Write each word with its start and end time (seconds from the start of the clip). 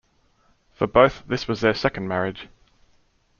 For 0.73 0.87
both, 0.87 1.27
this 1.27 1.47
was 1.47 1.61
their 1.61 1.75
second 1.75 2.07
marriage. 2.07 2.47